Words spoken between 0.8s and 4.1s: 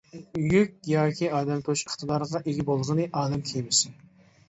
ياكى ئادەم توشۇش ئىقتىدارىغا ئىگە بولغىنى-ئالەم كېمىسى.